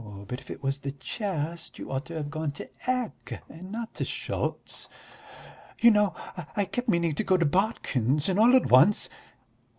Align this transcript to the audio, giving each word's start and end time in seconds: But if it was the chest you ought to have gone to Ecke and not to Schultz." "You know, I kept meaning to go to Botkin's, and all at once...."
But 0.27 0.39
if 0.39 0.49
it 0.49 0.63
was 0.63 0.79
the 0.79 0.93
chest 0.93 1.77
you 1.77 1.91
ought 1.91 2.07
to 2.07 2.15
have 2.15 2.31
gone 2.31 2.49
to 2.53 2.67
Ecke 2.89 3.39
and 3.47 3.71
not 3.71 3.93
to 3.93 4.03
Schultz." 4.03 4.89
"You 5.77 5.91
know, 5.91 6.15
I 6.55 6.65
kept 6.65 6.89
meaning 6.89 7.13
to 7.13 7.23
go 7.23 7.37
to 7.37 7.45
Botkin's, 7.45 8.27
and 8.27 8.39
all 8.39 8.55
at 8.55 8.71
once...." 8.71 9.09